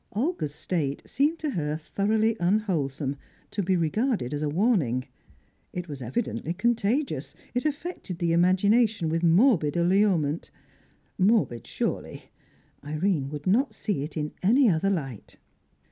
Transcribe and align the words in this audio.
Olga's 0.13 0.55
state 0.55 1.03
seemed 1.05 1.37
to 1.37 1.51
her 1.51 1.77
thoroughly 1.77 2.35
unwholesome, 2.39 3.17
to 3.51 3.61
be 3.61 3.75
regarded 3.77 4.33
as 4.33 4.41
a 4.41 4.49
warning; 4.49 5.05
it 5.73 5.87
was 5.87 6.01
evidently 6.01 6.55
contagious; 6.55 7.35
it 7.53 7.65
affected 7.65 8.17
the 8.17 8.33
imagination 8.33 9.09
with 9.09 9.21
morbid 9.21 9.77
allurement. 9.77 10.49
Morbid, 11.19 11.67
surely; 11.67 12.31
Irene 12.83 13.29
would 13.29 13.45
not 13.45 13.75
see 13.75 14.01
it 14.01 14.17
in 14.17 14.31
any 14.41 14.67
other 14.67 14.89
light. 14.89 15.37